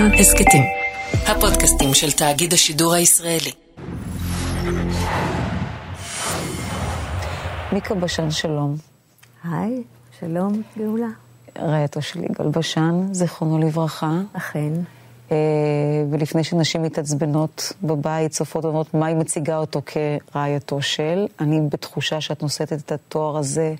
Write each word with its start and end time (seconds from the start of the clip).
כאן 0.00 0.14
הסכתים. 0.14 0.62
הפודקאסטים 1.26 1.94
של 1.94 2.12
תאגיד 2.12 2.52
השידור 2.52 2.94
הישראלי. 2.94 3.52
מיקה 7.72 7.94
בשן, 7.94 8.30
שלום. 8.30 8.76
היי, 9.44 9.82
שלום, 10.20 10.62
גאולה. 10.78 11.06
רעייתו 11.58 12.02
של 12.02 12.24
יגאל 12.24 12.48
בשן, 12.48 13.06
זיכרונו 13.12 13.58
לברכה. 13.58 14.20
אכן. 14.32 14.72
אה, 15.32 15.36
ולפני 16.10 16.44
שנשים 16.44 16.82
מתעצבנות 16.82 17.72
בבית, 17.82 18.30
צופות 18.30 18.64
ואומרות 18.64 18.94
מה 18.94 19.06
היא 19.06 19.16
מציגה 19.16 19.56
אותו 19.56 19.82
כרעייתו 19.86 20.82
של, 20.82 21.26
אני 21.40 21.60
בתחושה 21.68 22.20
שאת 22.20 22.42
נושאת 22.42 22.72
את 22.72 22.92
התואר 22.92 23.36
הזה 23.36 23.74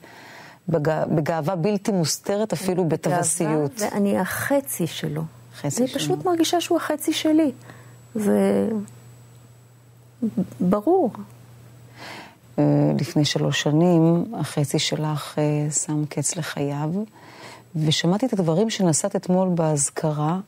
בגא... 0.68 1.04
בגאווה 1.04 1.56
בלתי 1.56 1.92
מוסתרת, 1.92 2.52
אפילו 2.52 2.84
בטווסיות. 2.84 3.80
ואני 3.80 4.18
החצי 4.18 4.86
שלו. 4.86 5.22
חצי 5.60 5.82
אני 5.82 5.88
שלו. 5.88 6.00
פשוט 6.00 6.24
מרגישה 6.24 6.60
שהוא 6.60 6.76
החצי 6.78 7.12
שלי. 7.12 7.52
זה 8.14 8.68
ברור. 10.60 11.10
אה, 12.58 12.92
לפני 13.00 13.24
שלוש 13.24 13.62
שנים, 13.62 14.24
החצי 14.34 14.78
שלך 14.78 15.38
אה, 15.38 15.70
שם 15.70 16.04
קץ 16.06 16.36
לחייו, 16.36 16.90
ושמעתי 17.76 18.26
את 18.26 18.32
הדברים 18.32 18.70
שנשאת 18.70 19.16
אתמול 19.16 19.48
באזכרה, 19.48 20.38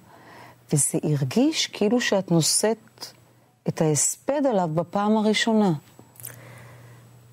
וזה 0.72 0.98
הרגיש 1.02 1.66
כאילו 1.66 2.00
שאת 2.00 2.30
נושאת 2.30 3.06
את 3.68 3.80
ההספד 3.80 4.46
עליו 4.46 4.68
בפעם 4.74 5.16
הראשונה. 5.16 5.72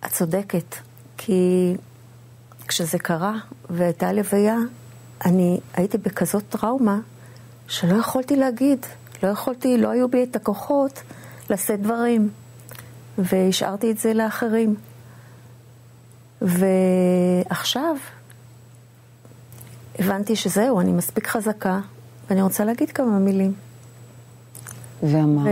את 0.05 0.11
צודקת, 0.11 0.75
כי 1.17 1.73
כשזה 2.67 2.99
קרה 2.99 3.33
והייתה 3.69 4.11
לוויה, 4.11 4.57
אני 5.25 5.59
הייתי 5.73 5.97
בכזאת 5.97 6.43
טראומה 6.49 6.99
שלא 7.69 7.95
יכולתי 7.95 8.35
להגיד, 8.35 8.85
לא 9.23 9.27
יכולתי, 9.27 9.77
לא 9.77 9.89
היו 9.89 10.07
בי 10.07 10.23
את 10.23 10.35
הכוחות 10.35 11.01
לשאת 11.49 11.81
דברים, 11.81 12.29
והשארתי 13.17 13.91
את 13.91 13.97
זה 13.97 14.13
לאחרים. 14.13 14.75
ועכשיו 16.41 17.95
הבנתי 19.99 20.35
שזהו, 20.35 20.79
אני 20.79 20.91
מספיק 20.91 21.27
חזקה, 21.27 21.79
ואני 22.29 22.41
רוצה 22.41 22.65
להגיד 22.65 22.91
כמה 22.91 23.19
מילים. 23.19 23.53
ואמר, 25.03 25.51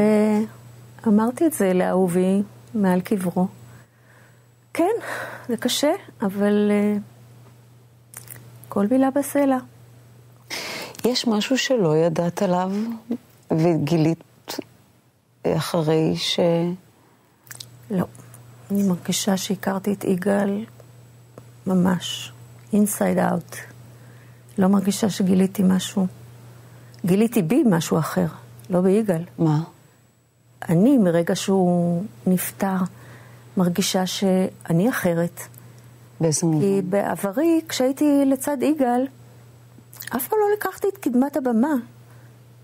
ואמרתי 1.05 1.45
את 1.45 1.53
זה 1.53 1.73
לאהובי 1.73 2.43
מעל 2.73 3.01
קברו. 3.01 3.47
כן, 4.73 4.93
זה 5.49 5.57
קשה, 5.57 5.91
אבל 6.21 6.71
uh, 6.71 7.01
כל 8.69 8.87
מילה 8.91 9.09
בסלע. 9.11 9.57
יש 11.07 11.27
משהו 11.27 11.57
שלא 11.57 11.97
ידעת 11.97 12.41
עליו, 12.41 12.71
וגילית 13.51 14.57
אחרי 15.47 16.15
ש... 16.15 16.39
לא. 17.91 18.05
אני 18.71 18.83
מרגישה 18.83 19.37
שהכרתי 19.37 19.93
את 19.93 20.03
יגאל 20.03 20.65
ממש, 21.67 22.31
אינסייד 22.73 23.17
אאוט. 23.17 23.55
לא 24.57 24.67
מרגישה 24.67 25.09
שגיליתי 25.09 25.63
משהו. 25.65 26.07
גיליתי 27.05 27.41
בי 27.41 27.63
משהו 27.69 27.99
אחר, 27.99 28.27
לא 28.69 28.81
ביגאל. 28.81 29.23
מה? 29.37 29.63
אני, 30.69 30.97
מרגע 30.97 31.35
שהוא 31.35 32.03
נפטר, 32.27 32.77
מרגישה 33.57 34.05
שאני 34.05 34.89
אחרת. 34.89 35.41
באיזה 36.21 36.41
כי 36.41 36.45
מובן? 36.45 36.89
בעברי, 36.89 37.61
כשהייתי 37.69 38.25
לצד 38.25 38.57
יגאל, 38.61 39.07
אף 40.15 40.27
פעם 40.27 40.39
לא 40.39 40.53
לקחתי 40.57 40.87
את 40.87 40.97
קדמת 40.97 41.37
הבמה. 41.37 41.73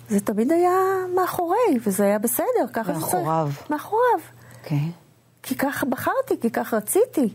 זה 0.09 0.19
תמיד 0.19 0.51
היה 0.51 0.79
מאחורי, 1.15 1.79
וזה 1.83 2.03
היה 2.03 2.19
בסדר, 2.19 2.67
ככה 2.73 2.93
זה 2.93 2.99
צריך. 2.99 3.13
מאחוריו. 3.13 3.49
מאחוריו. 3.69 4.19
אוקיי. 4.63 4.91
כי 5.43 5.55
כך 5.55 5.83
בחרתי, 5.83 6.39
כי 6.41 6.51
כך 6.51 6.73
רציתי. 6.73 7.33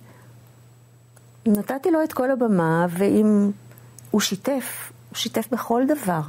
נתתי 1.46 1.90
לו 1.90 2.02
את 2.04 2.12
כל 2.12 2.30
הבמה, 2.30 2.86
ואם 2.90 3.50
הוא 4.10 4.20
שיתף, 4.20 4.92
הוא 5.10 5.16
שיתף 5.16 5.48
בכל 5.52 5.82
דבר. 5.88 6.20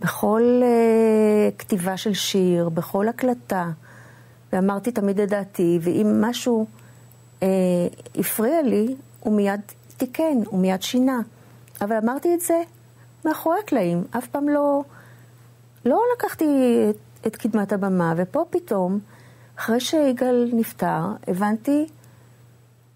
בכל 0.00 0.62
uh, 0.62 1.58
כתיבה 1.58 1.96
של 1.96 2.14
שיר, 2.14 2.68
בכל 2.68 3.08
הקלטה. 3.08 3.70
ואמרתי 4.52 4.92
תמיד 4.92 5.20
את 5.20 5.28
דעתי, 5.28 5.78
ואם 5.82 6.20
משהו 6.20 6.66
uh, 7.40 7.44
הפריע 8.18 8.62
לי, 8.62 8.96
הוא 9.20 9.32
מיד 9.36 9.60
תיקן, 9.96 10.38
הוא 10.46 10.60
מיד 10.60 10.82
שינה. 10.82 11.20
אבל 11.80 11.96
אמרתי 11.96 12.34
את 12.34 12.40
זה 12.40 12.62
מאחורי 13.24 13.56
הקלעים, 13.64 14.04
אף 14.18 14.26
פעם 14.26 14.48
לא, 14.48 14.82
לא 15.84 16.02
לקחתי 16.16 16.44
את, 16.90 17.26
את 17.26 17.36
קדמת 17.36 17.72
הבמה, 17.72 18.14
ופה 18.16 18.44
פתאום, 18.50 18.98
אחרי 19.58 19.80
שיגאל 19.80 20.50
נפטר, 20.52 21.00
הבנתי 21.28 21.86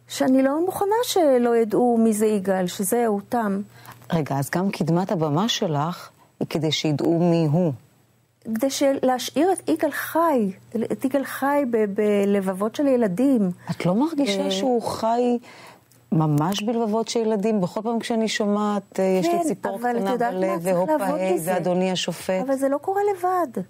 שאני 0.08 0.42
לא 0.42 0.64
מוכנה 0.66 0.96
שלא 1.02 1.56
ידעו 1.56 1.98
מי 1.98 2.12
זה 2.12 2.26
יגאל, 2.26 2.66
שזהו, 2.66 3.20
תם. 3.28 3.60
רגע, 4.12 4.38
אז 4.38 4.50
גם 4.50 4.70
קדמת 4.70 5.12
הבמה 5.12 5.48
שלך 5.48 6.10
היא 6.40 6.48
כדי 6.48 6.72
שידעו 6.72 7.18
מי 7.18 7.46
הוא. 7.52 7.72
כדי 8.44 8.68
להשאיר 9.02 9.52
את 9.52 9.68
יגאל 9.68 9.90
חי, 9.90 10.50
את 10.92 11.04
יגאל 11.04 11.24
חי 11.24 11.62
בלבבות 11.94 12.74
של 12.74 12.86
ילדים. 12.86 13.50
את 13.70 13.86
לא 13.86 13.94
מרגישה 13.94 14.44
אה, 14.44 14.50
שהוא 14.50 14.82
חי 14.82 15.38
ממש 16.12 16.62
בלבבות 16.62 17.08
של 17.08 17.20
ילדים? 17.20 17.60
בכל 17.60 17.82
פעם 17.82 17.98
כשאני 17.98 18.28
שומעת, 18.28 19.00
אה, 19.00 19.04
יש 19.04 19.26
לי 19.26 19.32
כן, 19.32 19.42
ציפור 19.42 19.78
קטנה? 19.78 20.16
בלב, 20.16 20.60
והופה 20.62 20.96
בזה. 20.98 21.52
ואדוני 21.52 21.90
השופט. 21.92 22.42
אבל 22.46 22.56
זה 22.56 22.68
לא 22.68 22.78
קורה 22.78 23.00
לבד. 23.14 23.62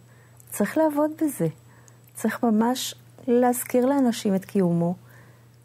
צריך 0.50 0.78
לעבוד 0.78 1.10
בזה. 1.22 1.47
צריך 2.14 2.42
ממש 2.42 2.94
להזכיר 3.26 3.86
לאנשים 3.86 4.34
את 4.34 4.44
קיומו 4.44 4.94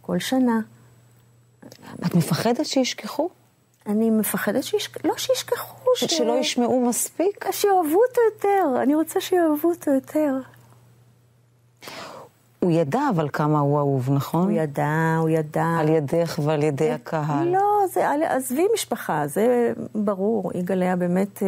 כל 0.02 0.20
שנה. 0.20 0.60
את 2.06 2.16
מפחדת 2.16 2.66
שישכחו? 2.66 3.30
אני 3.88 4.10
מפחדת 4.10 4.64
שישכחו, 4.64 5.08
לא 5.08 5.14
שישכחו, 5.18 5.90
ש... 5.96 6.04
שלא 6.04 6.34
ישמעו 6.40 6.86
מספיק? 6.86 7.52
שיאהבו 7.52 8.02
אותו 8.08 8.22
יותר. 8.34 8.84
אני 8.84 8.96
רוצה 8.96 9.22
שיאהבו 9.22 9.70
אותו 9.70 9.92
יותר. 9.92 10.34
הוא 12.64 12.72
ידע 12.72 13.02
אבל 13.16 13.30
כמה 13.34 13.60
הוא 13.60 13.78
אהוב, 13.80 14.10
נכון? 14.12 14.44
הוא 14.44 14.52
ידע, 14.52 15.16
הוא 15.20 15.30
ידע. 15.30 15.66
על 15.80 15.90
ידך 15.90 16.40
ועל 16.44 16.64
ידי 16.64 16.92
הקהל. 16.92 17.48
לא, 17.48 17.88
זה, 17.94 18.10
עזבי 18.30 18.66
משפחה, 18.74 19.28
זה 19.28 19.74
ברור. 19.96 20.52
יגאל 20.56 20.82
היה 20.82 20.96
באמת 20.96 21.44
אה, 21.44 21.48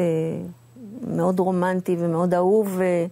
מאוד 1.08 1.40
רומנטי 1.40 1.96
ומאוד 2.00 2.34
אהוב. 2.34 2.80
אה, 2.82 3.06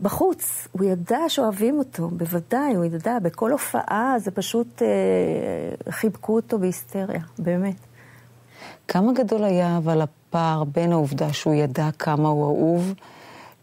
בחוץ, 0.00 0.68
הוא 0.72 0.84
ידע 0.84 1.18
שאוהבים 1.28 1.78
אותו, 1.78 2.08
בוודאי, 2.08 2.74
הוא 2.74 2.84
ידע, 2.84 3.18
בכל 3.18 3.52
הופעה 3.52 4.14
זה 4.18 4.30
פשוט 4.30 4.82
אה, 4.82 5.92
חיבקו 5.92 6.36
אותו 6.36 6.58
בהיסטריה, 6.58 7.20
באמת. 7.38 7.76
כמה 8.88 9.12
גדול 9.12 9.44
היה 9.44 9.76
אבל 9.76 10.00
הפער 10.00 10.64
בין 10.64 10.92
העובדה 10.92 11.32
שהוא 11.32 11.54
ידע 11.54 11.88
כמה 11.98 12.28
הוא 12.28 12.44
אהוב, 12.44 12.94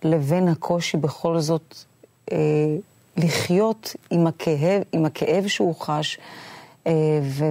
לבין 0.03 0.47
הקושי 0.47 0.97
בכל 0.97 1.39
זאת 1.39 1.75
אה, 2.31 2.37
לחיות 3.17 3.95
עם 4.09 4.27
הכאב, 4.27 4.81
עם 4.91 5.05
הכאב 5.05 5.47
שהוא 5.47 5.75
חש, 5.75 6.17
אה, 6.87 6.91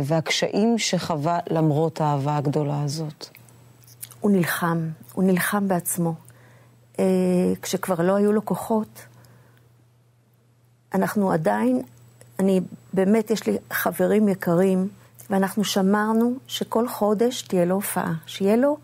והקשיים 0.05 0.79
שחווה 0.79 1.39
למרות 1.51 2.01
האהבה 2.01 2.37
הגדולה 2.37 2.83
הזאת. 2.83 3.27
הוא 4.21 4.31
נלחם, 4.31 4.89
הוא 5.13 5.25
נלחם 5.25 5.69
בעצמו. 5.69 6.15
אה, 6.99 7.05
כשכבר 7.63 8.03
לא 8.03 8.17
היו 8.17 8.33
לו 8.33 8.45
כוחות, 8.45 9.07
אנחנו 10.95 11.33
עדיין, 11.33 11.83
אני, 12.39 12.61
באמת, 12.93 13.31
יש 13.31 13.47
לי 13.47 13.59
חברים 13.73 14.29
יקרים, 14.29 14.89
ואנחנו 15.31 15.65
שמרנו 15.65 16.35
שכל 16.47 16.89
חודש 16.89 17.43
תהיה 17.43 17.65
לו 17.65 17.75
הופעה, 17.75 18.13
שיהיה 18.27 18.57
לו 18.57 18.77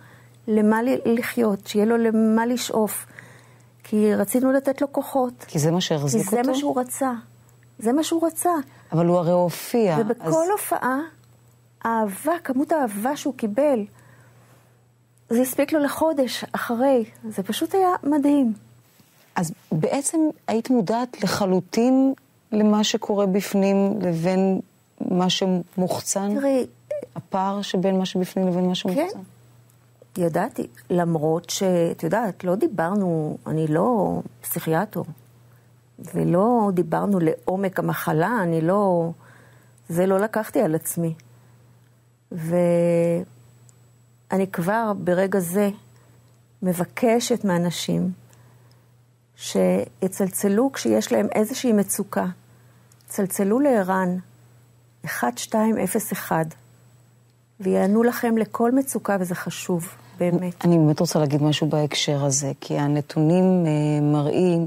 למה 0.49 0.81
לחיות, 1.05 1.67
שיהיה 1.67 1.85
לו 1.85 1.97
למה 1.97 2.47
לשאוף. 2.47 3.07
כי 3.91 4.15
רצינו 4.15 4.53
לתת 4.53 4.81
לו 4.81 4.93
כוחות. 4.93 5.45
כי 5.49 5.59
זה 5.59 5.71
מה 5.71 5.77
כי 5.77 5.83
שהחזיק 5.87 6.31
זה 6.31 6.37
אותו? 6.37 6.51
מה 6.51 6.57
שהוא 6.57 6.81
רצה. 6.81 7.13
זה 7.79 7.93
מה 7.93 8.03
שהוא 8.05 8.27
רצה. 8.27 8.51
אבל 8.93 9.07
הוא 9.07 9.17
הרי 9.17 9.33
הופיע. 9.33 9.97
ובכל 10.01 10.25
אז... 10.25 10.51
הופעה, 10.53 10.99
האהבה, 11.85 12.33
כמות 12.45 12.73
האהבה 12.73 13.17
שהוא 13.17 13.35
קיבל, 13.35 13.85
זה 15.31 15.41
הספיק 15.41 15.73
לו 15.73 15.81
לחודש 15.81 16.45
אחרי. 16.53 17.05
זה 17.29 17.43
פשוט 17.43 17.75
היה 17.75 17.89
מדהים. 18.03 18.53
אז 19.37 19.53
בעצם 19.73 20.19
היית 20.47 20.71
מודעת 20.71 21.23
לחלוטין 21.23 22.15
למה 22.53 22.85
שקורה 22.85 23.27
בפנים 23.27 23.99
לבין 24.01 24.61
מה 25.01 25.27
שמוחצן? 25.31 26.35
תראי, 26.35 26.67
הפער 27.17 27.63
שבין 27.63 27.99
מה 27.99 28.07
שבפנים 28.07 28.49
לבין 28.49 28.67
מה 28.67 28.75
שמוחצן? 28.75 29.09
כן. 29.13 29.38
ידעתי, 30.17 30.67
למרות 30.91 31.51
שאת 31.51 32.03
יודעת, 32.03 32.45
לא 32.45 32.55
דיברנו, 32.55 33.39
אני 33.47 33.67
לא 33.67 34.21
פסיכיאטר, 34.41 35.03
ולא 36.15 36.71
דיברנו 36.75 37.19
לעומק 37.21 37.79
המחלה, 37.79 38.39
אני 38.43 38.61
לא, 38.61 39.11
זה 39.89 40.07
לא 40.07 40.19
לקחתי 40.19 40.61
על 40.61 40.75
עצמי. 40.75 41.15
ואני 42.33 43.27
כבר 44.53 44.93
ברגע 44.99 45.41
זה 45.41 45.71
מבקשת 46.63 47.45
מאנשים 47.45 48.13
שיצלצלו 49.37 50.73
כשיש 50.73 51.13
להם 51.13 51.27
איזושהי 51.35 51.73
מצוקה. 51.73 52.27
צלצלו 53.07 53.61
לערן 53.61 54.19
1201 55.05 56.47
ויענו 57.61 58.03
לכם 58.03 58.39
לכל 58.39 58.73
מצוקה, 58.73 59.17
וזה 59.21 59.35
חשוב, 59.35 59.89
באמת. 60.19 60.65
אני 60.65 60.79
באמת 60.79 61.01
רוצה 61.01 61.19
להגיד 61.19 61.43
משהו 61.43 61.67
בהקשר 61.67 62.25
הזה, 62.25 62.53
כי 62.61 62.79
הנתונים 62.79 63.65
אה, 63.67 64.01
מראים, 64.03 64.67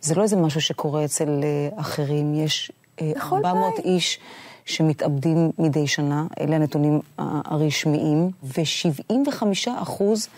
זה 0.00 0.14
לא 0.14 0.22
איזה 0.22 0.36
משהו 0.36 0.60
שקורה 0.60 1.04
אצל 1.04 1.40
אה, 1.42 1.80
אחרים, 1.80 2.34
יש 2.34 2.72
אה, 3.00 3.12
בכל 3.16 3.36
400 3.36 3.74
בית. 3.76 3.84
איש 3.84 4.18
שמתאבדים 4.64 5.50
מדי 5.58 5.86
שנה, 5.86 6.26
אלה 6.40 6.56
הנתונים 6.56 7.00
הרשמיים, 7.18 8.30
ו-75 8.42 9.42
אחוז 9.82 10.28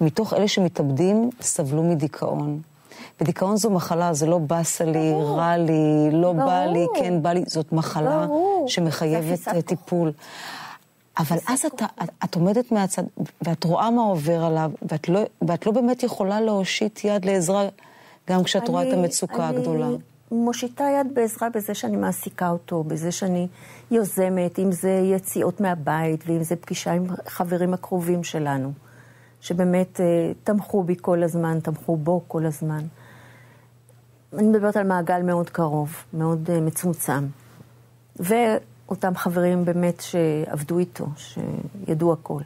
מתוך 0.00 0.32
אלה 0.34 0.48
שמתאבדים 0.48 1.30
סבלו 1.40 1.82
מדיכאון. 1.82 2.60
ודיכאון 3.20 3.56
זו 3.56 3.70
מחלה, 3.70 4.14
זה 4.14 4.26
לא 4.26 4.38
באסה 4.38 4.84
לי, 4.84 5.10
ברור. 5.12 5.38
רע 5.38 5.56
לי, 5.56 6.10
לא 6.12 6.32
בא 6.32 6.64
לי, 6.64 6.84
ברור. 6.84 6.98
כן 6.98 7.22
בא 7.22 7.32
לי, 7.32 7.42
זאת 7.46 7.72
מחלה 7.72 8.26
ברור. 8.26 8.64
שמחייבת 8.68 9.48
אה, 9.48 9.62
טיפול. 9.62 10.12
אבל 11.18 11.36
אז 11.48 11.64
אתה, 11.64 11.84
את, 12.02 12.08
את 12.24 12.34
עומדת 12.34 12.72
מהצד, 12.72 13.02
ואת 13.42 13.64
רואה 13.64 13.90
מה 13.90 14.02
עובר 14.02 14.44
עליו, 14.44 14.70
ואת 14.90 15.08
לא, 15.08 15.20
ואת 15.48 15.66
לא 15.66 15.72
באמת 15.72 16.02
יכולה 16.02 16.40
להושיט 16.40 17.04
יד 17.04 17.24
לעזרה, 17.24 17.68
גם 18.30 18.44
כשאת 18.44 18.68
רואה 18.68 18.82
את 18.82 18.92
אני- 18.92 19.02
המצוקה 19.02 19.48
הגדולה. 19.48 19.86
אני 19.86 19.96
מושיטה 20.32 20.84
יד 20.84 21.14
בעזרה 21.14 21.48
בזה 21.50 21.74
שאני 21.74 21.96
מעסיקה 21.96 22.50
אותו, 22.50 22.84
בזה 22.84 23.12
שאני 23.12 23.48
יוזמת, 23.90 24.58
אם 24.58 24.72
זה 24.72 24.90
יציאות 24.90 25.60
מהבית, 25.60 26.24
ואם 26.26 26.42
זה 26.42 26.56
פגישה 26.56 26.92
עם 26.92 27.04
חברים 27.26 27.74
הקרובים 27.74 28.24
שלנו, 28.24 28.72
שבאמת 29.40 30.00
אה, 30.00 30.04
תמכו 30.44 30.82
בי 30.82 30.94
כל 31.00 31.22
הזמן, 31.22 31.60
תמכו 31.60 31.96
בו 31.96 32.22
כל 32.28 32.46
הזמן. 32.46 32.84
אני 34.32 34.46
מדברת 34.48 34.76
על 34.76 34.86
מעגל 34.86 35.22
מאוד 35.22 35.50
קרוב, 35.50 35.94
מאוד 36.14 36.50
אה, 36.50 36.60
מצומצם. 36.60 37.26
ואותם 38.88 39.14
חברים 39.16 39.64
באמת 39.64 40.00
שעבדו 40.00 40.78
איתו, 40.78 41.06
שידעו 41.16 42.12
הכל. 42.12 42.40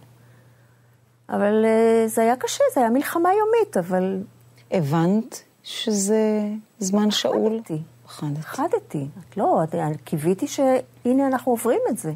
אבל 1.28 1.64
אה, 1.64 2.08
זה 2.08 2.22
היה 2.22 2.36
קשה, 2.36 2.64
זה 2.74 2.80
היה 2.80 2.90
מלחמה 2.90 3.28
יומית, 3.28 3.76
אבל 3.76 4.22
הבנת 4.70 5.42
שזה 5.62 6.42
זמן 6.78 7.10
שאול? 7.10 7.60
פחדתי. 7.60 7.82
פחדת. 8.06 8.38
פחדתי. 8.38 9.06
את 9.28 9.36
לא, 9.36 9.64
את, 9.64 9.74
קיוויתי 10.04 10.46
שהנה 10.46 11.26
אנחנו 11.26 11.52
עוברים 11.52 11.80
את 11.90 11.98
זה. 11.98 12.12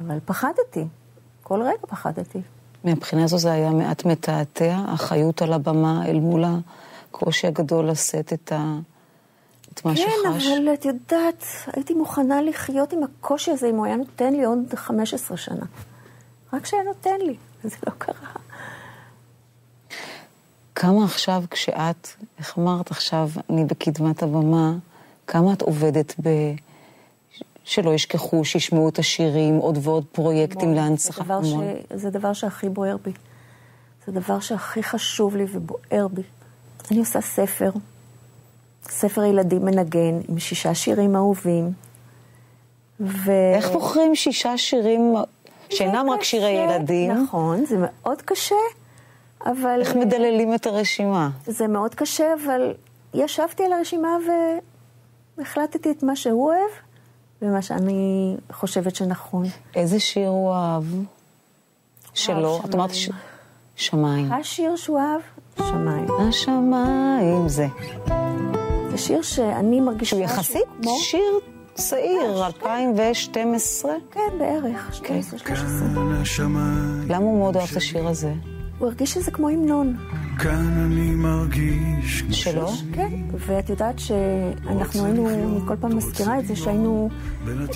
אבל 0.00 0.18
פחדתי. 0.24 0.84
כל 1.42 1.62
רגע 1.62 1.86
פחדתי. 1.88 2.40
מהבחינה 2.84 3.24
הזו 3.24 3.38
זה 3.38 3.52
היה 3.52 3.70
מעט 3.70 4.04
מתעתע, 4.04 4.76
החיות 4.88 5.42
על 5.42 5.52
הבמה 5.52 6.06
אל 6.06 6.20
מול 6.20 6.44
הקושי 6.44 7.46
הגדול 7.46 7.90
לשאת 7.90 8.32
את, 8.32 8.52
ה... 8.52 8.78
את 9.74 9.84
מה 9.84 9.94
כן, 9.94 10.02
שחש. 10.02 10.46
אבל 10.46 10.74
את 10.74 10.84
יודעת, 10.84 11.44
הייתי 11.66 11.94
מוכנה 11.94 12.42
לחיות 12.42 12.92
עם 12.92 13.02
הקושי 13.02 13.50
הזה 13.50 13.70
אם 13.70 13.76
הוא 13.76 13.86
היה 13.86 13.96
נותן 13.96 14.32
לי 14.32 14.44
עוד 14.44 14.74
15 14.74 15.36
שנה. 15.36 15.66
רק 16.52 16.66
שהיה 16.66 16.82
נותן 16.82 17.20
לי, 17.26 17.36
וזה 17.64 17.76
לא 17.86 17.92
קרה. 17.98 18.30
כמה 20.74 21.04
עכשיו 21.04 21.44
כשאת, 21.50 22.08
איך 22.38 22.58
אמרת 22.58 22.90
עכשיו, 22.90 23.28
אני 23.50 23.64
בקדמת 23.64 24.22
הבמה, 24.22 24.72
כמה 25.26 25.52
את 25.52 25.62
עובדת 25.62 26.14
ב... 26.22 26.28
שלא 27.64 27.94
ישכחו, 27.94 28.44
שישמעו 28.44 28.88
את 28.88 28.98
השירים, 28.98 29.56
עוד 29.56 29.78
ועוד 29.82 30.04
פרויקטים 30.12 30.74
להנצחה. 30.74 31.42
זה. 31.42 31.48
ש... 31.48 31.54
זה 31.94 32.10
דבר 32.10 32.32
שהכי 32.32 32.68
בוער 32.68 32.96
בי. 32.96 33.12
זה 34.06 34.12
דבר 34.12 34.40
שהכי 34.40 34.82
חשוב 34.82 35.36
לי 35.36 35.44
ובוער 35.52 36.08
בי. 36.08 36.22
אני 36.90 36.98
עושה 36.98 37.20
ספר, 37.20 37.70
ספר 38.82 39.24
ילדים 39.24 39.64
מנגן, 39.64 40.20
עם 40.28 40.38
שישה 40.38 40.74
שירים 40.74 41.16
אהובים. 41.16 41.72
ו... 43.00 43.32
איך 43.54 43.70
בוחרים 43.70 44.14
שישה 44.14 44.58
שירים 44.58 45.14
שאינם 45.70 46.10
רק 46.10 46.22
שירי 46.22 46.50
ילדים? 46.50 47.12
נכון, 47.12 47.64
זה 47.64 47.76
מאוד 47.78 48.22
קשה, 48.22 48.54
אבל... 49.46 49.80
איך 49.80 49.96
מדללים 49.96 50.54
את 50.54 50.66
הרשימה? 50.66 51.30
זה 51.46 51.66
מאוד 51.66 51.94
קשה, 51.94 52.24
אבל 52.44 52.74
ישבתי 53.14 53.64
על 53.64 53.72
הרשימה 53.72 54.16
והחלטתי 55.38 55.90
את 55.90 56.02
מה 56.02 56.16
שהוא 56.16 56.46
אוהב 56.46 56.70
ומה 57.42 57.62
שאני 57.62 58.36
חושבת 58.52 58.96
שנכון. 58.96 59.44
איזה 59.74 60.00
שיר 60.00 60.28
הוא 60.28 60.52
אהב? 60.52 60.84
שלו? 62.14 62.60
את 62.64 62.74
אמרת 62.74 62.94
ש... 62.94 63.10
שמיים. 63.76 64.32
השיר 64.32 64.76
שהוא 64.76 64.98
אהב, 64.98 65.20
שמיים. 65.58 66.06
השמיים 66.28 67.48
זה. 67.48 67.66
זה 68.90 68.98
שיר 68.98 69.22
שאני 69.22 69.80
מרגישה... 69.80 70.10
שהוא 70.10 70.22
יחסית 70.22 70.62
כמו- 70.82 70.98
שיר 71.00 71.38
צעיר, 71.74 72.46
2012. 72.46 73.92
כן, 74.10 74.20
בערך, 74.38 74.94
12, 74.94 75.38
13. 75.38 75.88
כאן 75.94 76.12
השמיים, 76.22 77.04
למה 77.08 77.16
הוא 77.24 77.38
מאוד 77.38 77.56
אוהב 77.56 77.68
את 77.70 77.76
השיר 77.76 78.08
הזה? 78.08 78.32
הוא 78.78 78.88
הרגיש 78.88 79.10
שזה 79.14 79.30
כמו 79.30 79.48
המנון. 79.48 79.96
כאן 80.38 80.72
אני 80.86 81.10
מרגיש 81.10 82.22
כמו 82.22 82.32
שלו? 82.32 82.68
כן, 82.92 83.08
ואת 83.46 83.70
יודעת 83.70 83.98
שאנחנו 83.98 85.04
היינו, 85.04 85.28
אני 85.30 85.60
כל 85.68 85.76
פעם 85.80 85.96
מזכירה 85.96 86.38
את 86.38 86.46
זה, 86.46 86.56
שהיינו 86.56 87.10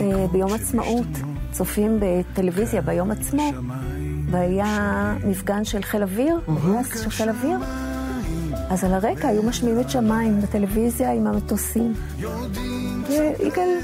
אה, 0.01 0.27
ביום 0.33 0.53
עצמאות, 0.55 1.07
צופים 1.53 1.99
בטלוויזיה 2.01 2.81
ביום 2.81 3.11
עצמו, 3.11 3.51
והיה 4.31 5.15
מפגן 5.27 5.65
של 5.65 5.83
חיל 5.83 6.03
אוויר, 6.03 6.41
של 7.03 7.11
חיל 7.11 7.29
אוויר, 7.29 7.59
אז 8.71 8.85
על 8.85 8.95
הרקע 8.95 9.29
היו 9.29 9.43
משמיעים 9.43 9.81
את 9.81 9.91
שמיים 9.91 10.41
בטלוויזיה 10.41 11.13
עם 11.13 11.27
המטוסים. 11.27 11.93
ויגאל 13.09 13.79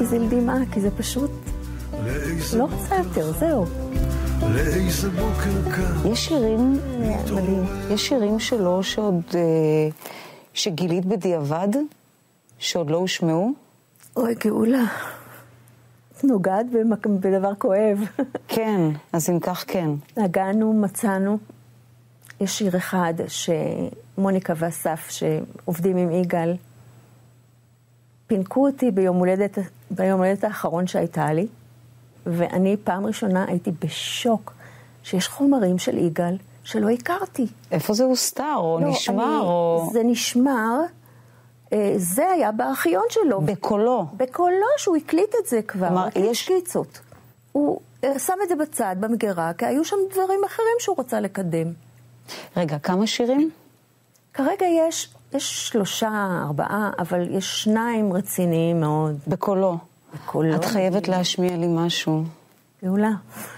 הזיל 0.00 0.28
דמעה, 0.28 0.56
כי 0.72 0.80
זה 0.80 0.90
פשוט 0.90 1.30
לא 2.56 2.68
רצה 2.70 2.96
יותר, 2.96 3.32
זהו. 3.32 3.64
יש 6.12 6.26
שירים, 6.26 6.78
מדהים, 7.34 7.64
יש 7.90 8.08
שירים 8.08 8.38
שלו 8.38 8.82
שעוד, 8.82 9.20
אה, 9.34 9.40
שגילית 10.54 11.04
בדיעבד, 11.04 11.68
שעוד 12.58 12.90
לא 12.90 12.96
הושמעו? 12.96 13.52
אוי, 14.16 14.34
גאולה. 14.44 14.84
נוגעת 16.24 16.66
במק- 16.72 17.06
בדבר 17.06 17.54
כואב. 17.54 17.98
כן, 18.48 18.80
אז 19.12 19.30
אם 19.30 19.38
כך 19.40 19.64
כן. 19.66 19.90
נגענו, 20.16 20.72
מצאנו. 20.72 21.38
יש 22.40 22.58
שיר 22.58 22.76
אחד 22.76 23.14
שמוניקה 23.28 24.52
ואסף, 24.56 25.08
שעובדים 25.10 25.96
עם 25.96 26.10
יגאל, 26.10 26.56
פינקו 28.26 28.66
אותי 28.66 28.90
ביום 28.90 29.16
הולדת, 29.16 29.58
ביום 29.90 30.18
הולדת 30.20 30.44
האחרון 30.44 30.86
שהייתה 30.86 31.32
לי, 31.32 31.46
ואני 32.26 32.76
פעם 32.84 33.06
ראשונה 33.06 33.44
הייתי 33.48 33.70
בשוק 33.84 34.52
שיש 35.02 35.28
חומרים 35.28 35.78
של 35.78 35.98
יגאל 35.98 36.36
שלא 36.64 36.88
הכרתי. 36.90 37.46
איפה 37.70 37.94
זה 37.94 38.04
הוסתר, 38.04 38.54
או 38.56 38.78
לא, 38.82 38.88
נשמר, 38.88 39.24
אני- 39.24 39.46
או... 39.46 39.88
זה 39.92 40.00
נשמר, 40.04 40.80
אה, 41.72 41.92
זה 41.96 42.28
היה 42.30 42.52
בארכיון 42.52 43.04
שלו. 43.10 43.40
בקולו. 43.40 44.06
בקולו 44.16 44.50
שהוא 44.76 44.96
הקליט 44.96 45.34
את 45.42 45.48
זה 45.48 45.62
כבר, 45.62 45.88
כלומר, 45.88 46.08
יש- 46.16 46.44
שקיצות. 46.44 47.00
הוא 47.52 47.80
אה, 48.04 48.18
שם 48.18 48.32
את 48.42 48.48
זה 48.48 48.54
בצד, 48.56 48.96
במגירה, 49.00 49.52
כי 49.58 49.66
היו 49.66 49.84
שם 49.84 49.96
דברים 50.12 50.40
אחרים 50.46 50.76
שהוא 50.78 50.96
רצה 50.98 51.20
לקדם. 51.20 51.72
רגע, 52.56 52.78
כמה 52.78 53.06
שירים? 53.06 53.50
כרגע 54.34 54.66
יש, 54.66 55.14
יש 55.32 55.68
שלושה, 55.68 56.40
ארבעה, 56.44 56.90
אבל 56.98 57.36
יש 57.36 57.62
שניים 57.62 58.12
רציניים 58.12 58.80
מאוד. 58.80 59.18
בקולו. 59.26 59.78
בקולו. 60.14 60.54
את 60.56 60.64
חייבת 60.64 61.08
להשמיע 61.08 61.56
לי 61.56 61.66
משהו. 61.68 62.24
גאולה. 62.84 63.10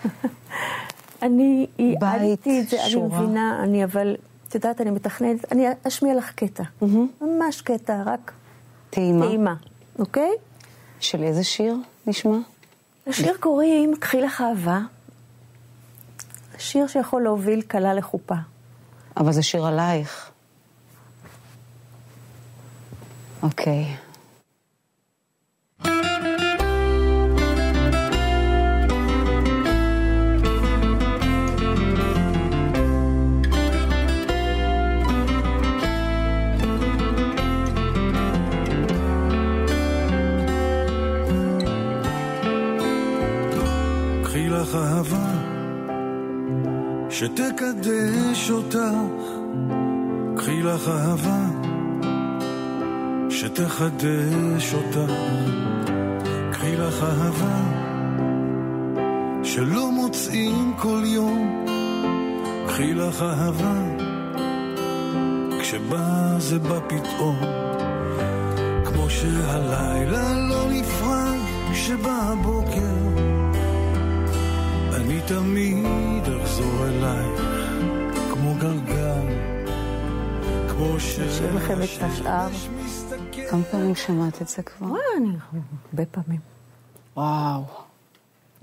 אני 1.23 1.67
ייעדתי 1.79 2.61
את 2.61 2.69
זה, 2.69 2.83
אני 2.83 2.91
שורה. 2.91 3.21
מבינה, 3.21 3.61
אני 3.63 3.85
אבל, 3.85 4.17
את 4.49 4.55
יודעת, 4.55 4.81
אני 4.81 4.91
מתכננת, 4.91 5.53
אני 5.53 5.67
אשמיע 5.87 6.15
לך 6.15 6.33
קטע. 6.33 6.63
ממש 7.21 7.61
קטע, 7.61 8.03
רק 8.07 8.33
טעימה. 8.91 9.27
טעימה, 9.27 9.55
אוקיי? 9.99 10.31
של 11.01 11.23
איזה 11.23 11.45
שיר 11.45 11.77
נשמע? 12.07 12.37
לשיר 13.07 13.37
קוראים 13.41 13.97
"קחי 14.01 14.21
לך 14.21 14.41
אהבה", 14.41 14.81
שיר 16.59 16.87
שיכול 16.87 17.23
להוביל 17.23 17.63
כלה 17.63 17.95
לחופה. 17.95 18.35
אבל 19.17 19.33
זה 19.33 19.43
שיר 19.43 19.67
עלייך. 19.67 20.31
אוקיי. 23.43 23.97
קחי 44.25 44.49
אהבה 44.75 45.56
שתקדש 47.19 48.51
אותך, 48.51 48.79
קחי 50.37 50.63
לך 50.63 50.89
אהבה, 50.89 51.45
שתחדש 53.31 54.75
אותך, 54.75 55.13
קחי 56.53 56.77
לך 56.77 57.03
אהבה, 57.03 57.59
שלא 59.43 59.91
מוצאים 59.93 60.73
כל 60.79 61.03
יום, 61.05 61.67
קחי 62.67 62.95
לך 62.95 63.23
אהבה, 63.23 63.83
כשבא 65.61 66.35
זה 66.39 66.59
בא 66.59 66.81
פתאום, 66.89 67.37
כמו 68.85 69.11
שהלילה 69.11 70.49
לא 70.49 70.67
נפרד, 70.71 71.39
כשבא 71.73 72.33
הבוקר, 72.33 73.06
אני 75.07 75.21
תמיד 75.29 76.25
אחזור 76.43 76.87
אלייך, 76.89 77.41
כמו 78.33 78.55
גלגל, 78.61 79.27
כמו 80.69 80.97
נשאיר 80.97 81.57
לכם 81.57 81.75
את 81.83 82.03
השאר. 82.03 82.49
כמה 83.51 83.63
פעמים 83.71 83.95
שמעת 83.95 84.43
את 84.43 84.49
זה 84.49 84.63
כבר? 84.63 84.87
וואי, 84.87 85.01
אני 85.17 85.31
הרבה 85.91 86.07
פעמים. 86.07 86.41
וואו. 87.17 87.65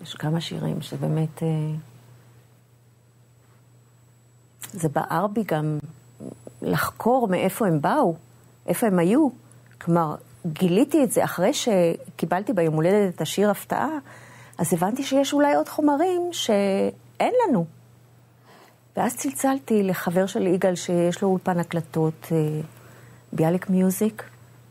יש 0.01 0.13
כמה 0.13 0.41
שירים 0.41 0.81
שבאמת... 0.81 1.43
אה, 1.43 1.47
זה 4.71 4.89
בער 4.89 5.27
בי 5.27 5.43
גם 5.47 5.79
לחקור 6.61 7.27
מאיפה 7.27 7.67
הם 7.67 7.81
באו, 7.81 8.15
איפה 8.67 8.87
הם 8.87 8.99
היו. 8.99 9.27
כלומר, 9.81 10.15
גיליתי 10.45 11.03
את 11.03 11.11
זה 11.11 11.23
אחרי 11.23 11.51
שקיבלתי 11.53 12.53
ביום 12.53 12.73
הולדת 12.75 13.15
את 13.15 13.21
השיר 13.21 13.49
הפתעה, 13.49 13.97
אז 14.57 14.73
הבנתי 14.73 15.03
שיש 15.03 15.33
אולי 15.33 15.55
עוד 15.55 15.69
חומרים 15.69 16.21
שאין 16.31 17.33
לנו. 17.47 17.65
ואז 18.97 19.15
צלצלתי 19.15 19.83
לחבר 19.83 20.25
של 20.25 20.47
יגאל 20.47 20.75
שיש 20.75 21.21
לו 21.21 21.27
אולפן 21.27 21.59
הקלטות, 21.59 22.27
אה, 22.31 22.61
ביאליק 23.33 23.69
מיוזיק, 23.69 24.23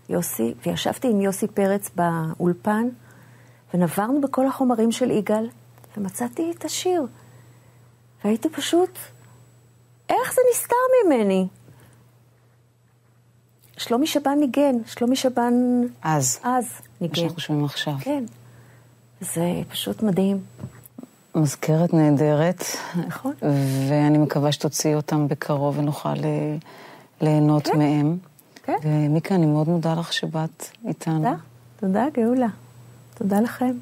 יוסי, 0.09 0.55
וישבתי 0.67 1.09
עם 1.09 1.21
יוסי 1.21 1.47
פרץ 1.47 1.91
באולפן, 1.95 2.89
ונברנו 3.75 4.21
בכל 4.21 4.47
החומרים 4.47 4.93
של 4.93 5.11
יגאל, 5.11 5.49
ומצאתי 5.97 6.53
את 6.59 6.65
השיר. 6.65 7.07
והייתי 8.25 8.49
פשוט, 8.49 8.99
איך 10.09 10.35
זה 10.35 10.41
נסתר 10.53 10.77
ממני? 11.07 11.47
שלומי 13.77 14.07
שבן 14.07 14.39
ניגן, 14.41 14.75
שלומי 14.87 15.17
שבן 15.17 15.55
אז, 16.03 16.41
אז 16.43 16.65
מה 16.65 16.81
ניגן. 17.01 17.15
שאנחנו 17.15 17.41
שומעים 17.41 17.65
עכשיו. 17.65 17.95
כן. 18.01 18.25
זה 19.23 19.63
פשוט 19.69 20.03
מדהים, 20.03 20.41
מזכרת 21.35 21.95
נהדרת, 21.95 22.65
נכון? 23.07 23.33
ואני 23.89 24.19
מקווה 24.19 24.53
שתוציאי 24.53 24.95
אותם 24.95 25.29
בקרוב 25.29 25.79
ונוכל 25.79 26.09
אה, 26.09 26.57
ליהנות 27.21 27.67
כן. 27.67 27.79
מהם. 27.79 28.17
כן. 28.63 28.77
ומיקה, 28.83 29.35
אני 29.35 29.47
מאוד 29.47 29.69
מודה 29.69 29.95
לך 29.95 30.13
שבאת 30.13 30.67
איתנו. 30.87 31.17
תודה, 31.17 31.35
תודה 31.81 32.07
גאולה. 32.15 32.47
תודה 33.15 33.41
לכם. 33.41 33.73